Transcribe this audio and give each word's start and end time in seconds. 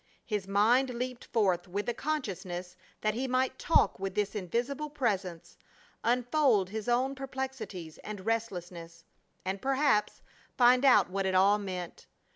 His 0.25 0.47
mind 0.47 0.89
leaped 0.89 1.25
forth 1.25 1.67
with 1.67 1.85
the 1.85 1.93
consciousness 1.93 2.75
that 3.01 3.13
he 3.13 3.27
might 3.27 3.59
talk 3.59 3.99
with 3.99 4.15
this 4.15 4.33
invisible 4.33 4.89
Presence, 4.89 5.59
unfold 6.03 6.71
his 6.71 6.89
own 6.89 7.13
perplexities 7.13 7.99
and 7.99 8.25
restlessness, 8.25 9.03
and 9.45 9.61
perhaps 9.61 10.23
find 10.57 10.83
out 10.85 11.11
what 11.11 11.27
it 11.27 11.35
all 11.35 11.59
meant. 11.59 12.07